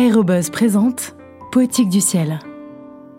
Aérobuzz 0.00 0.48
présente 0.48 1.14
Poétique 1.52 1.90
du 1.90 2.00
ciel, 2.00 2.38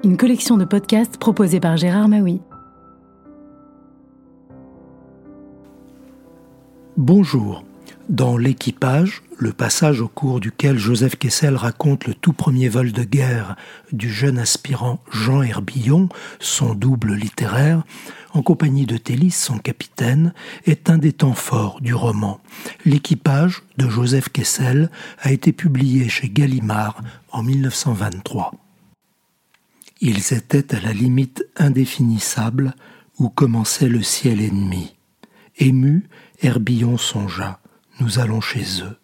une 0.03 0.17
collection 0.17 0.57
de 0.57 0.65
podcasts 0.65 1.17
proposée 1.17 1.59
par 1.59 1.77
Gérard 1.77 2.09
Maui. 2.09 2.41
Bonjour. 6.97 7.63
Dans 8.09 8.35
L'équipage, 8.35 9.21
le 9.37 9.53
passage 9.53 10.01
au 10.01 10.07
cours 10.07 10.39
duquel 10.39 10.77
Joseph 10.77 11.15
Kessel 11.15 11.55
raconte 11.55 12.07
le 12.07 12.13
tout 12.13 12.33
premier 12.33 12.67
vol 12.67 12.91
de 12.91 13.03
guerre 13.03 13.55
du 13.91 14.11
jeune 14.11 14.37
aspirant 14.37 14.99
Jean 15.11 15.41
Herbillon, 15.41 16.09
son 16.39 16.75
double 16.75 17.13
littéraire, 17.13 17.83
en 18.33 18.41
compagnie 18.41 18.85
de 18.85 18.97
Télis, 18.97 19.31
son 19.31 19.57
capitaine, 19.57 20.33
est 20.65 20.89
un 20.89 20.97
des 20.97 21.13
temps 21.13 21.33
forts 21.33 21.79
du 21.79 21.93
roman. 21.93 22.41
L'équipage 22.85 23.63
de 23.77 23.87
Joseph 23.87 24.29
Kessel 24.29 24.89
a 25.19 25.31
été 25.31 25.53
publié 25.53 26.09
chez 26.09 26.29
Gallimard 26.29 27.01
en 27.31 27.43
1923. 27.43 28.53
Ils 30.01 30.33
étaient 30.33 30.75
à 30.75 30.81
la 30.81 30.91
limite 30.91 31.45
indéfinissable 31.55 32.73
où 33.19 33.29
commençait 33.29 33.89
le 33.89 34.01
ciel 34.01 34.41
ennemi. 34.41 34.95
Ému, 35.57 36.09
Herbillon 36.41 36.97
songea 36.97 37.60
Nous 38.01 38.17
allons 38.17 38.41
chez 38.41 38.81
eux. 38.81 38.97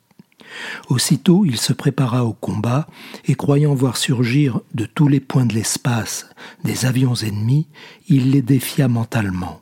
Aussitôt 0.90 1.46
il 1.46 1.58
se 1.58 1.72
prépara 1.72 2.26
au 2.26 2.34
combat, 2.34 2.88
et 3.26 3.36
croyant 3.36 3.76
voir 3.76 3.96
surgir 3.96 4.60
de 4.74 4.86
tous 4.86 5.08
les 5.08 5.20
points 5.20 5.46
de 5.46 5.54
l'espace 5.54 6.28
des 6.64 6.88
avions 6.88 7.14
ennemis, 7.14 7.68
il 8.08 8.32
les 8.32 8.42
défia 8.42 8.88
mentalement. 8.88 9.62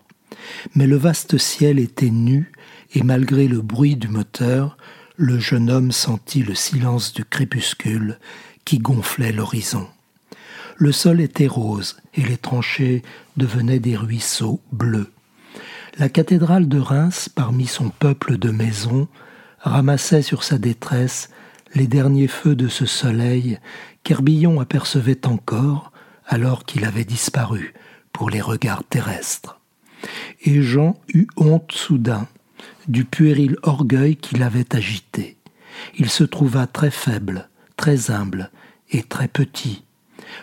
Mais 0.74 0.88
le 0.88 0.96
vaste 0.96 1.38
ciel 1.38 1.80
était 1.80 2.12
nu, 2.12 2.54
et 2.94 3.04
malgré 3.04 3.50
le 3.50 3.62
bruit 3.62 3.98
du 3.98 4.08
moteur, 4.08 4.78
le 5.18 5.38
jeune 5.38 5.70
homme 5.70 5.92
sentit 5.92 6.44
le 6.44 6.56
silence 6.56 7.12
du 7.12 7.26
crépuscule 7.26 8.20
qui 8.64 8.80
gonflait 8.80 9.34
l'horizon. 9.34 9.86
Le 10.78 10.94
sol 10.94 11.20
était 11.20 11.48
rose, 11.48 11.98
et 12.14 12.22
les 12.22 12.38
tranchées 12.38 13.04
devenaient 13.36 13.80
des 13.80 13.98
ruisseaux 13.98 14.62
bleus. 14.72 15.12
La 15.98 16.08
cathédrale 16.08 16.70
de 16.70 16.80
Reims, 16.80 17.28
parmi 17.28 17.68
son 17.68 17.90
peuple 17.90 18.38
de 18.38 18.50
maisons, 18.50 19.10
ramassait 19.66 20.22
sur 20.22 20.44
sa 20.44 20.58
détresse 20.58 21.30
les 21.74 21.88
derniers 21.88 22.28
feux 22.28 22.56
de 22.56 22.68
ce 22.68 22.86
soleil 22.86 23.60
qu'Herbillon 24.04 24.62
apercevait 24.62 25.28
encore 25.28 25.92
alors 26.28 26.64
qu'il 26.64 26.86
avait 26.86 27.04
disparu 27.04 27.74
pour 28.14 28.30
les 28.30 28.42
regards 28.42 28.84
terrestres. 28.84 29.60
Et 30.44 30.62
Jean 30.62 30.96
eut 31.14 31.28
honte 31.36 31.72
soudain 31.72 32.28
du 32.88 33.04
puéril 33.04 33.58
orgueil 33.64 34.16
qui 34.16 34.36
l'avait 34.36 34.76
agité. 34.76 35.38
Il 35.98 36.10
se 36.10 36.24
trouva 36.24 36.68
très 36.68 36.92
faible, 36.92 37.50
très 37.76 38.12
humble 38.12 38.52
et 38.92 39.04
très 39.04 39.28
petit. 39.28 39.84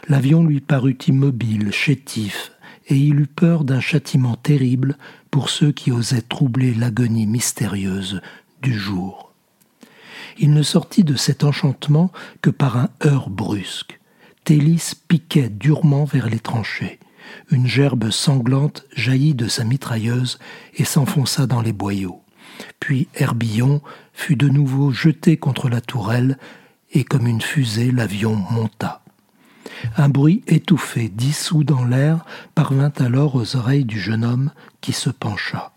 L'avion 0.09 0.45
lui 0.45 0.61
parut 0.61 0.98
immobile, 1.06 1.73
chétif, 1.73 2.53
et 2.89 2.97
il 2.97 3.20
eut 3.20 3.27
peur 3.27 3.65
d'un 3.65 3.81
châtiment 3.81 4.34
terrible 4.34 4.98
pour 5.31 5.48
ceux 5.48 5.70
qui 5.70 5.93
osaient 5.93 6.23
troubler 6.23 6.75
l'agonie 6.75 7.27
mystérieuse 7.27 8.20
Il 10.38 10.52
ne 10.52 10.62
sortit 10.62 11.05
de 11.05 11.14
cet 11.14 11.44
enchantement 11.44 12.10
que 12.41 12.50
par 12.50 12.77
un 12.77 12.88
heurt 13.04 13.30
brusque. 13.30 14.00
Télis 14.44 14.94
piquait 15.08 15.48
durement 15.48 16.04
vers 16.04 16.28
les 16.28 16.41
tranchées. 16.41 16.98
Une 17.50 17.66
gerbe 17.66 18.10
sanglante 18.10 18.84
jaillit 18.94 19.34
de 19.34 19.48
sa 19.48 19.64
mitrailleuse 19.64 20.38
et 20.74 20.84
s'enfonça 20.84 21.46
dans 21.46 21.60
les 21.60 21.72
boyaux. 21.72 22.22
Puis 22.80 23.08
Herbillon 23.14 23.80
fut 24.12 24.36
de 24.36 24.48
nouveau 24.48 24.91
jeté 24.91 25.36
contre 25.36 25.69
la 25.69 25.80
tourelle, 25.80 26.38
et 26.92 27.04
comme 27.04 27.26
une 27.26 27.41
fusée, 27.41 27.91
l'avion 27.91 28.34
monta. 28.34 29.02
Un 29.97 30.08
bruit 30.08 30.42
étouffé, 30.47 31.08
dissous 31.08 31.64
dans 31.64 31.84
l'air, 31.84 32.25
parvint 32.54 32.92
alors 32.98 33.34
aux 33.34 33.56
oreilles 33.56 33.84
du 33.84 33.98
jeune 33.98 34.25
homme 34.25 34.50
qui 34.81 34.92
se 34.92 35.10
pencha. 35.10 35.72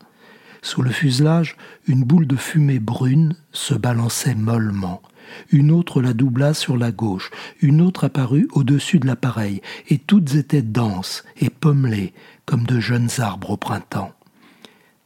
Sous 0.65 0.81
le 0.81 0.89
fuselage, 0.89 1.57
une 1.85 2.03
boule 2.03 2.25
de 2.25 2.35
fumée 2.35 2.79
brune 2.79 3.35
se 3.51 3.75
balançait 3.75 4.33
mollement. 4.33 5.03
Une 5.51 5.69
autre 5.69 6.01
la 6.01 6.13
doubla 6.13 6.55
sur 6.55 6.75
la 6.75 6.91
gauche, 6.91 7.29
une 7.61 7.81
autre 7.81 8.05
apparut 8.05 8.47
au-dessus 8.51 8.97
de 8.97 9.05
l'appareil, 9.05 9.61
et 9.89 9.99
toutes 9.99 10.33
étaient 10.33 10.63
denses 10.63 11.23
et 11.39 11.51
pommelées 11.51 12.15
comme 12.47 12.63
de 12.63 12.79
jeunes 12.79 13.11
arbres 13.19 13.51
au 13.51 13.57
printemps. 13.57 14.11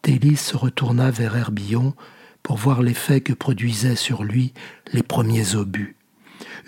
Télis 0.01 0.37
se 0.37 0.55
retourna 0.55 1.11
vers 1.11 1.35
Herbillon 1.35 1.93
pour 2.41 2.55
voir 2.55 2.81
l'effet 2.81 3.19
que 3.19 3.33
produisaient 3.33 3.97
sur 3.97 4.23
lui 4.23 4.53
les 4.93 5.03
premiers 5.03 5.55
obus. 5.55 5.97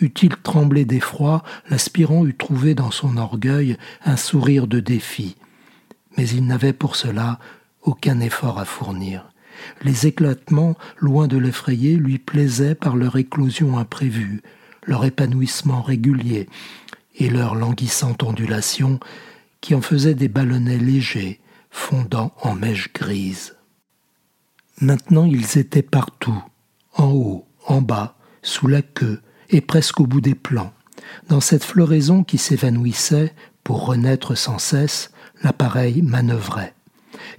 Eût-il 0.02 0.36
tremblé 0.36 0.84
d'effroi, 0.84 1.44
l'aspirant 1.70 2.26
eût 2.26 2.36
trouvé 2.36 2.76
dans 2.76 2.92
son 2.92 3.16
orgueil 3.16 3.78
un 4.04 4.18
sourire 4.18 4.68
de 4.68 4.82
défi. 4.82 5.38
Mais 6.18 6.28
il 6.28 6.46
n'avait 6.46 6.74
pour 6.74 6.98
cela 6.98 7.40
aucun 7.84 8.20
effort 8.20 8.60
à 8.60 8.66
fournir. 8.66 9.32
Les 9.82 10.08
éclatements, 10.08 10.76
loin 10.98 11.28
de 11.28 11.38
l'effrayer, 11.38 11.96
lui 11.96 12.18
plaisaient 12.18 12.76
par 12.76 12.96
leur 12.96 13.18
éclosion 13.18 13.78
imprévue, 13.78 14.42
leur 14.86 15.06
épanouissement 15.06 15.82
régulier 15.82 16.48
et 17.16 17.30
leur 17.30 17.56
languissante 17.56 18.24
ondulation 18.24 19.00
qui 19.60 19.76
en 19.76 19.82
faisaient 19.82 20.16
des 20.16 20.28
ballonnets 20.28 20.78
légers, 20.78 21.40
fondant 21.70 22.34
en 22.42 22.56
mèches 22.56 22.92
grises. 22.94 23.56
Maintenant 24.80 25.26
ils 25.26 25.58
étaient 25.58 25.84
partout, 25.84 26.44
en 26.96 27.12
haut, 27.12 27.48
en 27.68 27.82
bas, 27.82 28.18
sous 28.42 28.68
la 28.68 28.82
queue 28.82 29.22
et 29.50 29.62
presque 29.62 30.00
au 30.00 30.08
bout 30.08 30.22
des 30.22 30.36
plans. 30.36 30.74
Dans 31.30 31.42
cette 31.42 31.64
floraison 31.64 32.24
qui 32.24 32.38
s'évanouissait, 32.38 33.34
pour 33.64 33.86
renaître 33.86 34.36
sans 34.36 34.58
cesse, 34.58 35.12
l'appareil 35.44 36.02
manœuvrait. 36.02 36.74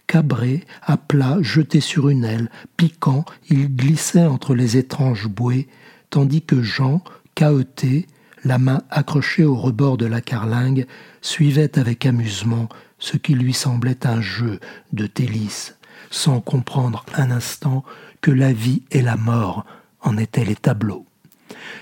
Cabré, 0.06 0.64
à 0.82 0.97
plat, 0.97 1.38
jeté 1.41 1.80
sur 1.80 2.08
une 2.08 2.25
aile, 2.25 2.50
piquant, 2.76 3.25
il 3.48 3.75
glissait 3.75 4.26
entre 4.26 4.54
les 4.54 4.76
étranges 4.76 5.28
bouées, 5.28 5.69
tandis 6.10 6.42
que 6.42 6.62
Jean, 6.62 7.03
cahoté, 7.34 8.06
la 8.44 8.58
main 8.58 8.82
accrochée 8.91 9.44
au 9.44 9.54
rebord 9.54 9.97
de 9.97 10.06
la 10.06 10.20
carlingue, 10.20 10.86
suivait 11.20 11.78
avec 11.78 12.06
amusement 12.06 12.69
ce 12.98 13.16
qui 13.16 13.34
lui 13.34 13.53
semblait 13.53 14.06
un 14.06 14.20
jeu 14.20 14.60
de 14.92 15.08
délices, 15.12 15.76
sans 16.10 16.41
comprendre 16.41 17.04
un 17.14 17.30
instant 17.30 17.84
que 18.20 18.30
la 18.30 18.53
vie 18.53 18.82
et 18.91 19.03
la 19.03 19.16
mort 19.16 19.64
en 20.00 20.16
étaient 20.16 20.44
les 20.44 20.56
tableaux. 20.56 21.06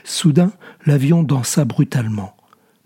Soudain, 0.04 0.52
l'avion 0.86 1.22
dansa 1.22 1.64
brutalement. 1.64 2.36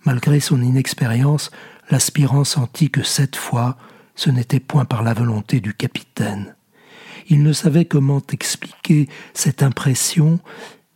Malgré 0.05 0.41
son 0.41 0.61
inexpérience, 0.62 1.51
l'aspirant 1.91 2.45
sentit 2.45 2.91
que 2.91 3.03
cette 3.03 3.37
fois, 3.37 3.77
ce 4.15 4.31
n'était 4.31 4.61
point 4.61 4.85
par 4.85 5.03
la 5.03 5.15
volonté 5.15 5.61
du 5.61 5.75
capitaine. 5.75 6.55
Il 7.29 7.43
ne 7.43 7.53
savait 7.53 7.87
comment 7.87 8.23
expliquer 8.33 9.09
cette 9.33 9.63
impression, 9.63 10.41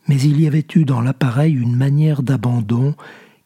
mais 0.06 0.21
il 0.21 0.41
y 0.41 0.47
avait 0.47 0.67
eu 0.75 0.84
dans 0.84 1.01
l'appareil 1.01 1.55
une 1.55 1.77
manière 1.77 2.23
d'abandon 2.23 2.95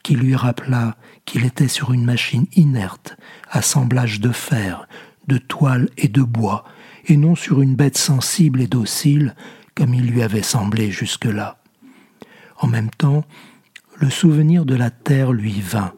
qui 0.03 0.17
lui 0.17 0.35
rappela 0.35 0.97
qu'il 1.25 1.45
était 1.45 1.69
sur 1.69 1.93
une 1.93 2.05
machine 2.05 2.47
inerte, 2.57 3.17
assemblage 3.51 4.21
de 4.21 4.31
fer, 4.31 4.89
de 5.29 5.39
toile 5.39 5.89
et 5.97 6.09
de 6.09 6.23
bois, 6.23 6.65
et 7.07 7.17
non 7.17 7.35
sur 7.35 7.63
une 7.63 7.77
bête 7.77 7.99
sensible 7.99 8.61
et 8.61 8.67
docile 8.67 9.35
comme 9.75 9.95
il 9.95 10.07
lui 10.07 10.23
avait 10.23 10.43
semblé 10.43 10.91
jusque-là. 10.91 11.59
En 12.59 12.67
même 12.67 12.91
temps, 12.91 13.25
le 13.97 14.11
souvenir 14.11 14.65
de 14.65 14.75
la 14.75 14.91
terre 14.91 15.33
lui 15.33 15.61
vint. 15.61 15.95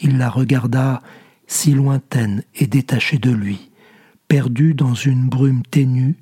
Il 0.00 0.18
la 0.18 0.28
regarda 0.28 1.00
si 1.48 1.72
lointaine 1.72 2.44
et 2.54 2.68
détachée 2.68 3.18
de 3.18 3.32
lui, 3.32 3.70
perdue 4.28 4.74
dans 4.74 4.94
une 4.94 5.28
brume 5.28 5.62
ténue 5.62 6.16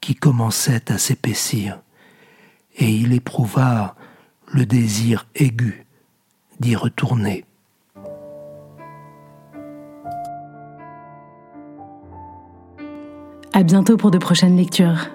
qui 0.00 0.14
commençait 0.14 0.92
à 0.92 0.98
s'épaissir, 0.98 1.80
et 2.76 2.90
il 2.90 3.12
éprouva 3.14 3.94
le 4.52 4.66
désir 4.66 5.26
aigu 5.34 5.86
d'y 6.60 6.76
retourner. 6.76 7.44
À 13.52 13.62
bientôt 13.62 13.96
pour 13.96 14.10
de 14.10 14.18
prochaines 14.18 14.56
lectures. 14.56 15.13